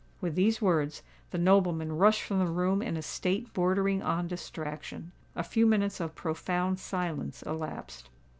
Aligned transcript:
With 0.19 0.33
these 0.33 0.59
words, 0.63 1.03
the 1.29 1.37
nobleman 1.37 1.95
rushed 1.95 2.23
from 2.23 2.39
the 2.39 2.47
room 2.51 2.81
in 2.81 2.97
a 2.97 3.03
state 3.03 3.53
bordering 3.53 4.01
on 4.01 4.25
distraction. 4.27 5.11
A 5.35 5.43
few 5.43 5.67
minutes 5.67 5.99
of 5.99 6.15
profound 6.15 6.79
silence 6.79 7.43
elapsed. 7.43 8.09